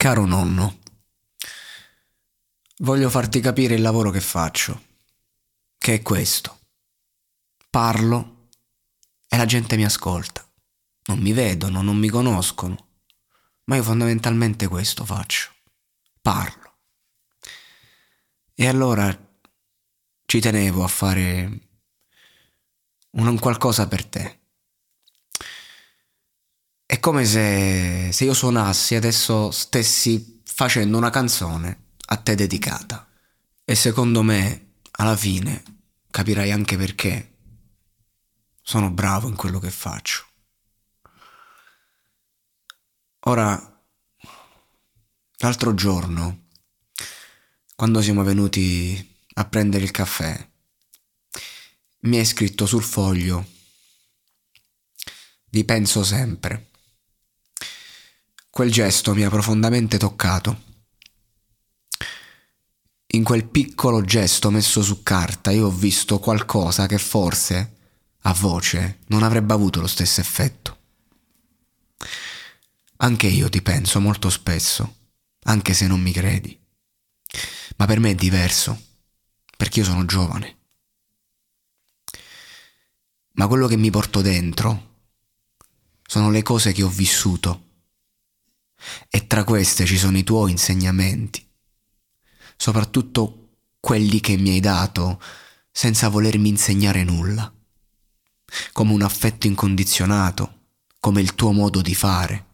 Caro 0.00 0.24
nonno, 0.24 0.78
voglio 2.78 3.10
farti 3.10 3.38
capire 3.40 3.74
il 3.74 3.82
lavoro 3.82 4.10
che 4.10 4.22
faccio, 4.22 4.82
che 5.76 5.92
è 5.96 6.00
questo. 6.00 6.58
Parlo 7.68 8.48
e 9.28 9.36
la 9.36 9.44
gente 9.44 9.76
mi 9.76 9.84
ascolta. 9.84 10.42
Non 11.04 11.18
mi 11.18 11.34
vedono, 11.34 11.82
non 11.82 11.98
mi 11.98 12.08
conoscono, 12.08 13.02
ma 13.64 13.76
io 13.76 13.82
fondamentalmente 13.82 14.68
questo 14.68 15.04
faccio. 15.04 15.52
Parlo. 16.22 16.78
E 18.54 18.66
allora 18.66 19.14
ci 20.24 20.40
tenevo 20.40 20.82
a 20.82 20.88
fare 20.88 21.68
un 23.10 23.38
qualcosa 23.38 23.86
per 23.86 24.06
te. 24.06 24.39
È 27.00 27.02
come 27.02 27.24
se, 27.24 28.10
se 28.12 28.24
io 28.24 28.34
suonassi 28.34 28.94
adesso 28.94 29.50
stessi 29.52 30.42
facendo 30.44 30.98
una 30.98 31.08
canzone 31.08 31.94
a 32.08 32.16
te 32.18 32.34
dedicata. 32.34 33.08
E 33.64 33.74
secondo 33.74 34.22
me, 34.22 34.74
alla 34.90 35.16
fine, 35.16 35.62
capirai 36.10 36.50
anche 36.50 36.76
perché 36.76 37.36
sono 38.60 38.90
bravo 38.90 39.28
in 39.28 39.34
quello 39.34 39.58
che 39.58 39.70
faccio. 39.70 40.26
Ora, 43.20 43.82
l'altro 45.38 45.72
giorno, 45.72 46.48
quando 47.76 48.02
siamo 48.02 48.22
venuti 48.24 49.16
a 49.36 49.46
prendere 49.46 49.84
il 49.84 49.90
caffè, 49.90 50.50
mi 52.00 52.18
hai 52.18 52.26
scritto 52.26 52.66
sul 52.66 52.82
foglio, 52.82 53.46
vi 55.46 55.64
penso 55.64 56.04
sempre. 56.04 56.68
Quel 58.50 58.72
gesto 58.72 59.14
mi 59.14 59.22
ha 59.22 59.30
profondamente 59.30 59.96
toccato. 59.96 60.68
In 63.12 63.22
quel 63.22 63.44
piccolo 63.44 64.02
gesto 64.02 64.50
messo 64.50 64.82
su 64.82 65.04
carta 65.04 65.52
io 65.52 65.66
ho 65.66 65.70
visto 65.70 66.18
qualcosa 66.18 66.86
che 66.86 66.98
forse, 66.98 67.76
a 68.22 68.32
voce, 68.34 68.98
non 69.06 69.22
avrebbe 69.22 69.52
avuto 69.52 69.80
lo 69.80 69.86
stesso 69.86 70.20
effetto. 70.20 70.78
Anche 72.96 73.28
io 73.28 73.48
ti 73.48 73.62
penso 73.62 74.00
molto 74.00 74.28
spesso, 74.28 74.96
anche 75.44 75.72
se 75.72 75.86
non 75.86 76.00
mi 76.00 76.12
credi. 76.12 76.58
Ma 77.76 77.86
per 77.86 78.00
me 78.00 78.10
è 78.10 78.14
diverso, 78.16 78.78
perché 79.56 79.78
io 79.78 79.84
sono 79.84 80.04
giovane. 80.04 80.58
Ma 83.34 83.46
quello 83.46 83.68
che 83.68 83.76
mi 83.76 83.90
porto 83.90 84.20
dentro 84.20 84.88
sono 86.04 86.30
le 86.30 86.42
cose 86.42 86.72
che 86.72 86.82
ho 86.82 86.88
vissuto 86.88 87.68
e 89.08 89.26
tra 89.26 89.44
queste 89.44 89.84
ci 89.84 89.98
sono 89.98 90.18
i 90.18 90.24
tuoi 90.24 90.50
insegnamenti, 90.50 91.46
soprattutto 92.56 93.48
quelli 93.80 94.20
che 94.20 94.36
mi 94.36 94.50
hai 94.50 94.60
dato 94.60 95.20
senza 95.70 96.08
volermi 96.08 96.48
insegnare 96.48 97.04
nulla, 97.04 97.52
come 98.72 98.92
un 98.92 99.02
affetto 99.02 99.46
incondizionato, 99.46 100.58
come 100.98 101.20
il 101.20 101.34
tuo 101.34 101.52
modo 101.52 101.80
di 101.80 101.94
fare 101.94 102.46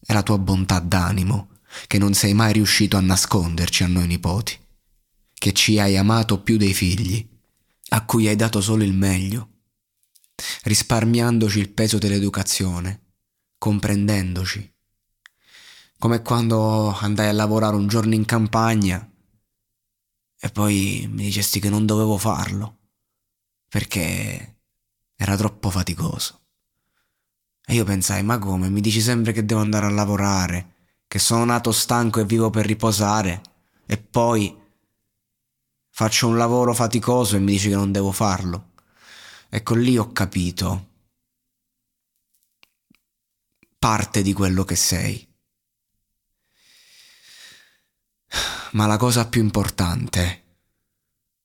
e 0.00 0.12
la 0.12 0.22
tua 0.22 0.38
bontà 0.38 0.78
d'animo 0.78 1.48
che 1.86 1.98
non 1.98 2.14
sei 2.14 2.34
mai 2.34 2.52
riuscito 2.52 2.96
a 2.96 3.00
nasconderci 3.00 3.82
a 3.82 3.88
noi 3.88 4.06
nipoti, 4.06 4.56
che 5.34 5.52
ci 5.52 5.78
hai 5.78 5.96
amato 5.96 6.40
più 6.40 6.56
dei 6.56 6.72
figli, 6.72 7.26
a 7.88 8.04
cui 8.04 8.28
hai 8.28 8.36
dato 8.36 8.60
solo 8.60 8.84
il 8.84 8.92
meglio, 8.92 9.48
risparmiandoci 10.62 11.58
il 11.58 11.70
peso 11.70 11.98
dell'educazione, 11.98 13.00
comprendendoci 13.58 14.73
come 16.04 16.20
quando 16.20 16.92
andai 16.92 17.28
a 17.28 17.32
lavorare 17.32 17.76
un 17.76 17.86
giorno 17.88 18.12
in 18.12 18.26
campagna 18.26 19.10
e 20.38 20.50
poi 20.50 21.08
mi 21.10 21.22
dicesti 21.24 21.60
che 21.60 21.70
non 21.70 21.86
dovevo 21.86 22.18
farlo 22.18 22.80
perché 23.70 24.58
era 25.16 25.34
troppo 25.34 25.70
faticoso. 25.70 26.42
E 27.64 27.72
io 27.72 27.84
pensai, 27.84 28.22
ma 28.22 28.38
come? 28.38 28.68
Mi 28.68 28.82
dici 28.82 29.00
sempre 29.00 29.32
che 29.32 29.46
devo 29.46 29.62
andare 29.62 29.86
a 29.86 29.90
lavorare, 29.90 30.74
che 31.08 31.18
sono 31.18 31.46
nato 31.46 31.72
stanco 31.72 32.20
e 32.20 32.26
vivo 32.26 32.50
per 32.50 32.66
riposare, 32.66 33.40
e 33.86 33.96
poi 33.96 34.54
faccio 35.88 36.28
un 36.28 36.36
lavoro 36.36 36.74
faticoso 36.74 37.36
e 37.36 37.38
mi 37.38 37.52
dici 37.52 37.70
che 37.70 37.76
non 37.76 37.92
devo 37.92 38.12
farlo. 38.12 38.72
Ecco 39.48 39.74
lì 39.74 39.96
ho 39.96 40.12
capito 40.12 40.88
parte 43.78 44.20
di 44.20 44.34
quello 44.34 44.64
che 44.64 44.76
sei. 44.76 45.32
Ma 48.74 48.86
la 48.86 48.96
cosa 48.96 49.28
più 49.28 49.40
importante 49.40 50.42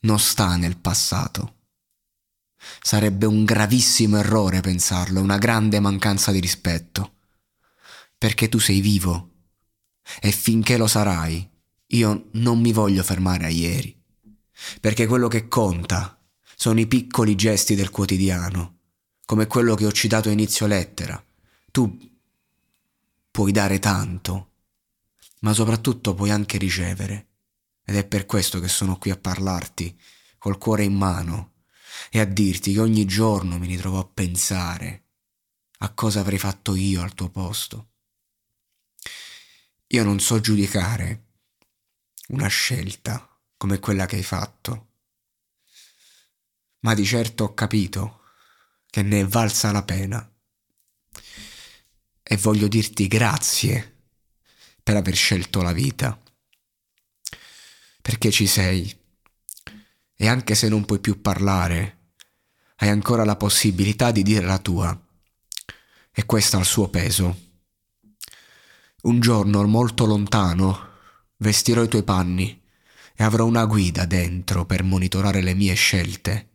non 0.00 0.18
sta 0.18 0.56
nel 0.56 0.76
passato. 0.76 1.58
Sarebbe 2.80 3.26
un 3.26 3.44
gravissimo 3.44 4.18
errore 4.18 4.60
pensarlo, 4.60 5.20
una 5.20 5.38
grande 5.38 5.78
mancanza 5.78 6.32
di 6.32 6.40
rispetto. 6.40 7.14
Perché 8.18 8.48
tu 8.48 8.58
sei 8.58 8.80
vivo 8.80 9.30
e 10.20 10.32
finché 10.32 10.76
lo 10.76 10.88
sarai, 10.88 11.48
io 11.86 12.28
non 12.32 12.60
mi 12.60 12.72
voglio 12.72 13.04
fermare 13.04 13.44
a 13.44 13.50
ieri. 13.50 13.96
Perché 14.80 15.06
quello 15.06 15.28
che 15.28 15.46
conta 15.46 16.20
sono 16.56 16.80
i 16.80 16.88
piccoli 16.88 17.36
gesti 17.36 17.76
del 17.76 17.90
quotidiano, 17.90 18.78
come 19.24 19.46
quello 19.46 19.76
che 19.76 19.86
ho 19.86 19.92
citato 19.92 20.28
a 20.28 20.32
inizio 20.32 20.66
lettera. 20.66 21.24
Tu 21.70 21.98
puoi 23.30 23.52
dare 23.52 23.78
tanto 23.78 24.51
ma 25.42 25.52
soprattutto 25.52 26.14
puoi 26.14 26.30
anche 26.30 26.58
ricevere. 26.58 27.28
Ed 27.84 27.96
è 27.96 28.06
per 28.06 28.26
questo 28.26 28.60
che 28.60 28.68
sono 28.68 28.96
qui 28.96 29.10
a 29.10 29.16
parlarti, 29.16 29.98
col 30.38 30.58
cuore 30.58 30.84
in 30.84 30.94
mano, 30.94 31.64
e 32.10 32.20
a 32.20 32.24
dirti 32.24 32.72
che 32.72 32.80
ogni 32.80 33.04
giorno 33.04 33.58
mi 33.58 33.66
ritrovo 33.66 33.98
a 33.98 34.06
pensare 34.06 35.04
a 35.78 35.92
cosa 35.94 36.20
avrei 36.20 36.38
fatto 36.38 36.74
io 36.74 37.02
al 37.02 37.14
tuo 37.14 37.28
posto. 37.28 37.90
Io 39.88 40.04
non 40.04 40.20
so 40.20 40.40
giudicare 40.40 41.26
una 42.28 42.46
scelta 42.46 43.28
come 43.56 43.80
quella 43.80 44.06
che 44.06 44.16
hai 44.16 44.22
fatto, 44.22 44.90
ma 46.80 46.94
di 46.94 47.04
certo 47.04 47.44
ho 47.44 47.54
capito 47.54 48.20
che 48.86 49.02
ne 49.02 49.20
è 49.20 49.26
valsa 49.26 49.72
la 49.72 49.82
pena. 49.82 50.26
E 52.22 52.36
voglio 52.36 52.68
dirti 52.68 53.08
grazie 53.08 53.91
per 54.82 54.96
aver 54.96 55.14
scelto 55.14 55.62
la 55.62 55.72
vita. 55.72 56.20
Perché 58.00 58.30
ci 58.30 58.46
sei. 58.46 58.94
E 60.14 60.28
anche 60.28 60.54
se 60.54 60.68
non 60.68 60.84
puoi 60.84 60.98
più 60.98 61.20
parlare, 61.20 61.98
hai 62.76 62.88
ancora 62.88 63.24
la 63.24 63.36
possibilità 63.36 64.10
di 64.10 64.22
dire 64.22 64.44
la 64.44 64.58
tua. 64.58 64.98
E 66.12 66.26
questo 66.26 66.56
ha 66.56 66.60
il 66.60 66.66
suo 66.66 66.88
peso. 66.88 67.50
Un 69.02 69.20
giorno 69.20 69.64
molto 69.66 70.04
lontano 70.04 70.90
vestirò 71.38 71.82
i 71.82 71.88
tuoi 71.88 72.04
panni 72.04 72.62
e 73.14 73.24
avrò 73.24 73.44
una 73.46 73.64
guida 73.66 74.04
dentro 74.04 74.64
per 74.64 74.82
monitorare 74.82 75.42
le 75.42 75.54
mie 75.54 75.74
scelte. 75.74 76.50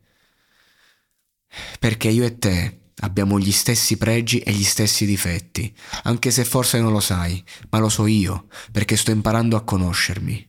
Perché 1.78 2.08
io 2.08 2.24
e 2.24 2.38
te 2.38 2.77
Abbiamo 3.00 3.38
gli 3.38 3.52
stessi 3.52 3.96
pregi 3.96 4.40
e 4.40 4.52
gli 4.52 4.64
stessi 4.64 5.06
difetti, 5.06 5.72
anche 6.04 6.32
se 6.32 6.44
forse 6.44 6.80
non 6.80 6.92
lo 6.92 7.00
sai, 7.00 7.42
ma 7.70 7.78
lo 7.78 7.88
so 7.88 8.06
io, 8.06 8.48
perché 8.72 8.96
sto 8.96 9.12
imparando 9.12 9.56
a 9.56 9.62
conoscermi. 9.62 10.46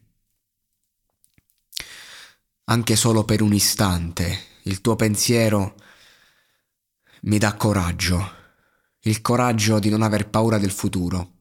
Anche 2.66 2.96
solo 2.96 3.24
per 3.24 3.42
un 3.42 3.54
istante, 3.54 4.46
il 4.64 4.82
tuo 4.82 4.96
pensiero 4.96 5.76
mi 7.22 7.38
dà 7.38 7.54
coraggio, 7.54 8.32
il 9.02 9.22
coraggio 9.22 9.78
di 9.78 9.90
non 9.90 10.02
aver 10.02 10.30
paura 10.30 10.58
del 10.58 10.72
futuro 10.72 11.34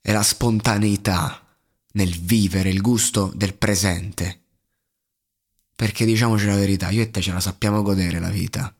e 0.00 0.12
la 0.12 0.22
spontaneità 0.22 1.58
nel 1.92 2.18
vivere 2.18 2.70
il 2.70 2.80
gusto 2.80 3.30
del 3.34 3.54
presente. 3.54 4.40
Perché 5.76 6.04
diciamoci 6.06 6.46
la 6.46 6.56
verità, 6.56 6.88
io 6.88 7.02
e 7.02 7.10
te 7.10 7.20
ce 7.20 7.32
la 7.32 7.40
sappiamo 7.40 7.82
godere 7.82 8.20
la 8.20 8.30
vita 8.30 8.74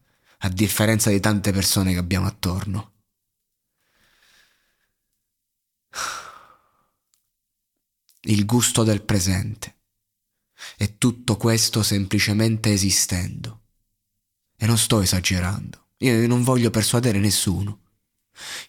a 0.45 0.49
differenza 0.51 1.09
di 1.09 1.21
tante 1.21 1.53
persone 1.53 1.93
che 1.93 1.99
abbiamo 1.99 2.27
attorno. 2.27 2.93
Il 8.21 8.45
gusto 8.45 8.83
del 8.83 9.03
presente. 9.03 9.79
E 10.77 10.99
tutto 10.99 11.39
questo 11.39 11.83
semplicemente 11.83 12.73
esistendo. 12.73 13.63
E 14.57 14.67
non 14.67 14.77
sto 14.77 15.01
esagerando. 15.01 15.93
Io 15.99 16.27
non 16.27 16.43
voglio 16.43 16.71
persuadere 16.71 17.19
nessuno. 17.19 17.81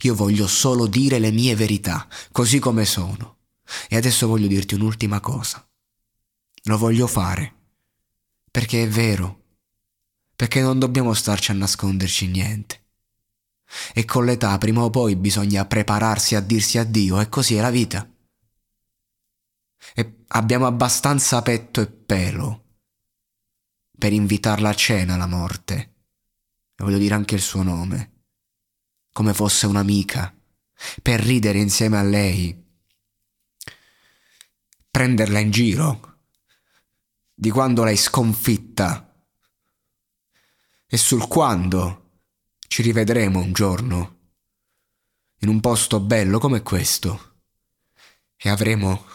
Io 0.01 0.15
voglio 0.15 0.47
solo 0.47 0.87
dire 0.87 1.19
le 1.19 1.31
mie 1.31 1.55
verità, 1.55 2.07
così 2.31 2.59
come 2.59 2.85
sono. 2.85 3.39
E 3.89 3.97
adesso 3.97 4.27
voglio 4.27 4.47
dirti 4.47 4.75
un'ultima 4.75 5.19
cosa. 5.19 5.67
Lo 6.63 6.77
voglio 6.77 7.07
fare. 7.07 7.53
Perché 8.49 8.83
è 8.83 8.87
vero 8.87 9.44
perché 10.35 10.61
non 10.61 10.79
dobbiamo 10.79 11.13
starci 11.13 11.51
a 11.51 11.55
nasconderci 11.55 12.27
niente. 12.27 12.83
E 13.93 14.05
con 14.05 14.25
l'età 14.25 14.57
prima 14.57 14.83
o 14.83 14.89
poi 14.89 15.15
bisogna 15.15 15.65
prepararsi 15.65 16.35
a 16.35 16.41
dirsi 16.41 16.77
addio 16.77 17.19
e 17.19 17.29
così 17.29 17.55
è 17.55 17.61
la 17.61 17.71
vita. 17.71 18.09
E 19.93 20.23
abbiamo 20.27 20.65
abbastanza 20.65 21.41
petto 21.41 21.81
e 21.81 21.87
pelo 21.87 22.63
per 23.97 24.13
invitarla 24.13 24.69
a 24.69 24.73
cena 24.73 25.17
la 25.17 25.27
morte. 25.27 25.93
E 26.75 26.83
voglio 26.83 26.97
dire 26.97 27.15
anche 27.15 27.35
il 27.35 27.41
suo 27.41 27.63
nome. 27.63 28.23
Come 29.11 29.33
fosse 29.33 29.65
un'amica. 29.65 30.33
Per 31.01 31.19
ridere 31.21 31.59
insieme 31.59 31.97
a 31.97 32.03
lei. 32.03 32.63
Prenderla 34.91 35.39
in 35.39 35.51
giro. 35.51 36.19
Di 37.33 37.49
quando 37.49 37.83
l'hai 37.83 37.97
sconfitta. 37.97 39.14
E 40.87 40.97
sul 40.97 41.27
quando 41.27 42.19
ci 42.67 42.81
rivedremo 42.81 43.39
un 43.39 43.53
giorno. 43.53 44.19
In 45.39 45.49
un 45.49 45.59
posto 45.59 45.99
bello 45.99 46.39
come 46.39 46.61
questo. 46.61 47.33
E 48.35 48.49
avremo 48.49 49.05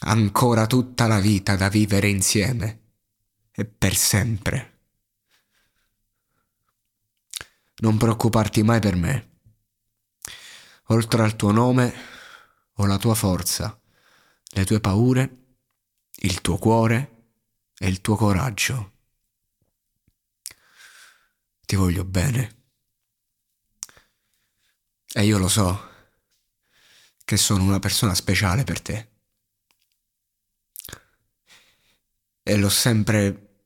ancora 0.00 0.66
tutta 0.66 1.06
la 1.06 1.18
vita 1.18 1.56
da 1.56 1.68
vivere 1.68 2.08
insieme 2.08 2.82
e 3.52 3.64
per 3.64 3.94
sempre. 3.94 4.80
Non 7.78 7.96
preoccuparti 7.96 8.62
mai 8.62 8.80
per 8.80 8.96
me. 8.96 9.30
Oltre 10.88 11.22
al 11.22 11.36
tuo 11.36 11.50
nome 11.50 11.94
ho 12.74 12.86
la 12.86 12.98
tua 12.98 13.14
forza, 13.14 13.78
le 14.52 14.64
tue 14.64 14.80
paure, 14.80 15.56
il 16.20 16.40
tuo 16.40 16.56
cuore 16.58 17.32
e 17.76 17.88
il 17.88 18.00
tuo 18.00 18.16
coraggio. 18.16 18.95
Ti 21.66 21.76
voglio 21.76 22.04
bene. 22.04 22.64
E 25.12 25.24
io 25.24 25.38
lo 25.38 25.48
so 25.48 25.94
che 27.24 27.36
sono 27.36 27.64
una 27.64 27.78
persona 27.78 28.14
speciale 28.14 28.64
per 28.64 28.80
te. 28.80 29.14
e 32.48 32.56
l'ho 32.56 32.68
sempre 32.68 33.64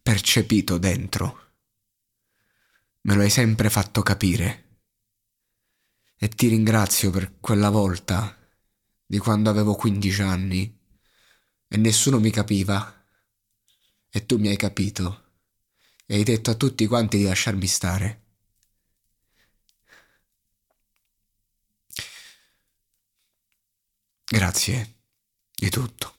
percepito 0.00 0.78
dentro. 0.78 1.54
Me 3.00 3.16
lo 3.16 3.22
hai 3.22 3.30
sempre 3.30 3.68
fatto 3.68 4.00
capire. 4.02 4.82
E 6.16 6.28
ti 6.28 6.46
ringrazio 6.46 7.10
per 7.10 7.40
quella 7.40 7.68
volta 7.68 8.38
di 9.04 9.18
quando 9.18 9.50
avevo 9.50 9.74
15 9.74 10.22
anni 10.22 10.80
e 11.66 11.76
nessuno 11.78 12.20
mi 12.20 12.30
capiva 12.30 13.04
e 14.08 14.24
tu 14.24 14.38
mi 14.38 14.46
hai 14.46 14.56
capito 14.56 15.29
e 16.10 16.16
hai 16.16 16.24
detto 16.24 16.50
a 16.50 16.54
tutti 16.54 16.88
quanti 16.88 17.18
di 17.18 17.22
lasciarmi 17.22 17.68
stare. 17.68 18.22
Grazie 24.24 24.94
di 25.54 25.70
tutto. 25.70 26.16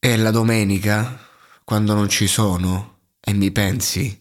E 0.00 0.16
la 0.16 0.32
domenica, 0.32 1.24
quando 1.62 1.94
non 1.94 2.08
ci 2.08 2.26
sono 2.26 3.12
e 3.20 3.32
mi 3.32 3.52
pensi, 3.52 4.18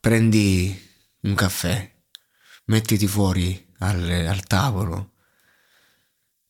prendi 0.00 0.90
un 1.20 1.34
caffè, 1.34 1.94
mettiti 2.64 3.06
fuori 3.06 3.70
al, 3.80 4.08
al 4.08 4.42
tavolo 4.44 5.12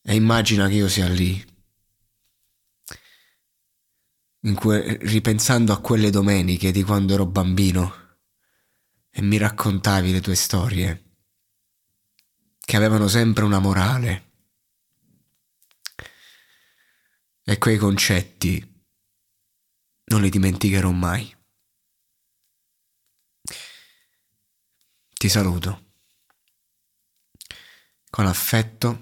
e 0.01 0.15
immagina 0.15 0.69
che 0.69 0.75
io 0.75 0.87
sia 0.87 1.09
lì, 1.09 1.50
que- 4.55 4.97
ripensando 5.01 5.73
a 5.73 5.79
quelle 5.81 6.09
domeniche 6.09 6.71
di 6.71 6.83
quando 6.83 7.13
ero 7.13 7.25
bambino 7.25 8.17
e 9.09 9.21
mi 9.21 9.37
raccontavi 9.37 10.11
le 10.11 10.21
tue 10.21 10.35
storie, 10.35 11.15
che 12.59 12.75
avevano 12.75 13.07
sempre 13.07 13.43
una 13.43 13.59
morale 13.59 14.29
E 17.43 17.57
quei 17.57 17.77
concetti 17.77 18.85
non 20.05 20.21
li 20.21 20.29
dimenticherò 20.29 20.91
mai. 20.91 21.35
Ti 25.13 25.27
saluto. 25.27 25.93
Con 28.09 28.25
affetto, 28.27 29.01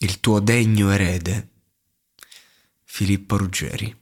il 0.00 0.20
tuo 0.20 0.40
degno 0.40 0.90
erede, 0.90 1.50
Filippo 2.82 3.36
Ruggeri. 3.36 4.01